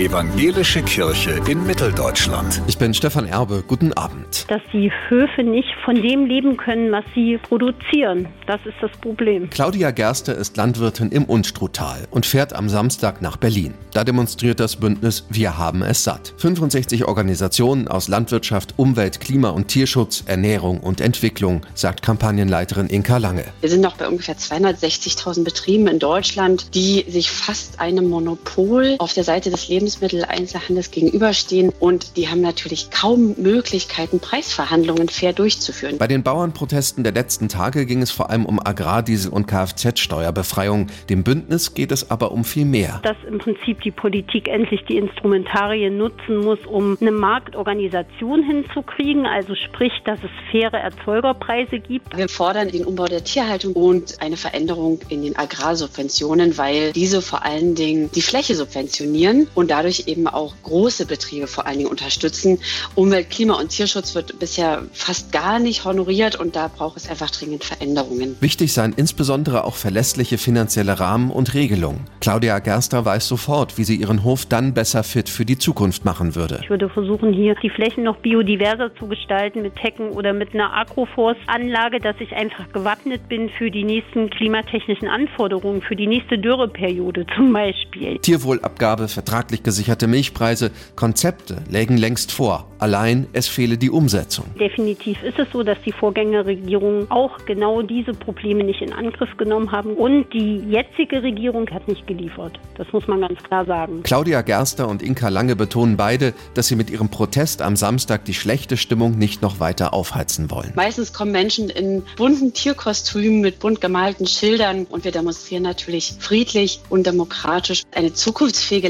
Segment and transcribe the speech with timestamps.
[0.00, 2.60] Evangelische Kirche in Mitteldeutschland.
[2.66, 3.62] Ich bin Stefan Erbe.
[3.64, 4.44] Guten Abend.
[4.48, 8.26] Dass die Höfe nicht von dem leben können, was sie produzieren.
[8.48, 9.48] Das ist das Problem.
[9.50, 13.74] Claudia Gerster ist Landwirtin im Unstruttal und fährt am Samstag nach Berlin.
[13.92, 16.34] Da demonstriert das Bündnis Wir haben es satt.
[16.38, 23.44] 65 Organisationen aus Landwirtschaft, Umwelt, Klima und Tierschutz, Ernährung und Entwicklung, sagt Kampagnenleiterin Inka Lange.
[23.60, 29.12] Wir sind noch bei ungefähr 260.000 Betrieben in Deutschland, die sich fast einem Monopol auf
[29.12, 35.98] der Seite des Lebens Lebensmitteleinzelhandels gegenüberstehen und die haben natürlich kaum Möglichkeiten, Preisverhandlungen fair durchzuführen.
[35.98, 40.86] Bei den Bauernprotesten der letzten Tage ging es vor allem um Agrardiesel und Kfz-Steuerbefreiung.
[41.10, 43.00] Dem Bündnis geht es aber um viel mehr.
[43.02, 49.54] Dass im Prinzip die Politik endlich die Instrumentarien nutzen muss, um eine Marktorganisation hinzukriegen, also
[49.54, 52.16] sprich, dass es faire Erzeugerpreise gibt.
[52.16, 57.44] Wir fordern den Umbau der Tierhaltung und eine Veränderung in den Agrarsubventionen, weil diese vor
[57.44, 62.60] allen Dingen die Fläche subventionieren und dadurch eben auch große Betriebe vor allen Dingen unterstützen.
[62.94, 67.30] Umwelt, Klima und Tierschutz wird bisher fast gar nicht honoriert und da braucht es einfach
[67.30, 68.36] dringend Veränderungen.
[68.40, 72.04] Wichtig seien insbesondere auch verlässliche finanzielle Rahmen und Regelungen.
[72.20, 76.36] Claudia Gerster weiß sofort, wie sie ihren Hof dann besser fit für die Zukunft machen
[76.36, 76.60] würde.
[76.62, 80.72] Ich würde versuchen, hier die Flächen noch biodiverser zu gestalten mit Hecken oder mit einer
[80.72, 87.26] Agroforst-Anlage, dass ich einfach gewappnet bin für die nächsten klimatechnischen Anforderungen, für die nächste Dürreperiode
[87.34, 88.18] zum Beispiel.
[88.20, 92.68] Tierwohlabgabe, vertraglich gesicherte Milchpreise, Konzepte lägen längst vor.
[92.78, 94.44] Allein es fehle die Umsetzung.
[94.60, 99.72] Definitiv ist es so, dass die Vorgängerregierungen auch genau diese Probleme nicht in Angriff genommen
[99.72, 102.60] haben und die jetzige Regierung hat nicht geliefert.
[102.76, 104.02] Das muss man ganz klar sagen.
[104.02, 108.34] Claudia Gerster und Inka Lange betonen beide, dass sie mit ihrem Protest am Samstag die
[108.34, 110.72] schlechte Stimmung nicht noch weiter aufheizen wollen.
[110.74, 116.80] Meistens kommen Menschen in bunten Tierkostümen mit bunt gemalten Schildern und wir demonstrieren natürlich friedlich
[116.90, 117.82] und demokratisch.
[117.94, 118.88] Eine zukunftsfähige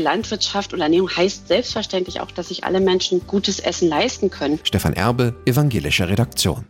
[0.64, 4.58] Landwirtschaft und Ernährung heißt selbstverständlich auch, dass sich alle Menschen gutes Essen leisten können.
[4.62, 6.62] Stefan Erbe, Evangelische Redaktion.